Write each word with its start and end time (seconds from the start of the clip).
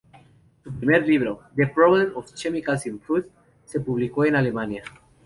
Su 0.63 0.73
primer 0.73 1.05
libro: 1.07 1.41
"The 1.55 1.67
Problem 1.67 2.17
of 2.17 2.33
Chemicals 2.33 2.87
in 2.87 2.99
Food", 2.99 3.25
se 3.65 3.79
publicó 3.81 4.25
en 4.25 4.35
Alemania. 4.35 4.81